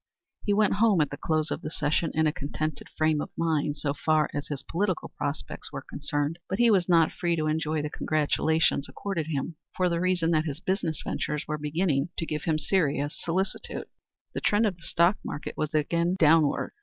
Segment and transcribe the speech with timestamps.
[0.43, 3.77] He went home at the close of the session in a contented frame of mind
[3.77, 7.83] so far as his political prospects were concerned, but he was not free to enjoy
[7.83, 12.45] the congratulations accorded him for the reason that his business ventures were beginning to give
[12.45, 13.85] him serious solicitude.
[14.33, 16.71] The trend of the stock market was again downward.